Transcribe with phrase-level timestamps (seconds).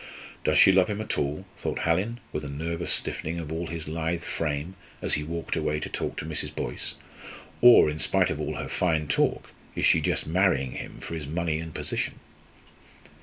[0.43, 3.87] "Does she love him at all?" thought Hallin, with a nervous stiffening of all his
[3.87, 6.55] lithe frame, as he walked away to talk to Mrs.
[6.55, 6.95] Boyce,
[7.61, 11.27] "or, in spite of all her fine talk, is she just marrying him for his
[11.27, 12.15] money and position!"